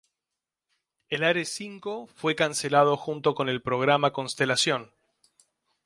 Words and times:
El 1.09 1.23
Ares 1.23 1.55
V 1.59 2.07
fue 2.15 2.33
cancelado 2.35 2.97
junto 2.97 3.35
con 3.35 3.49
el 3.49 3.61
Programa 3.61 4.11
Constelación. 4.11 4.89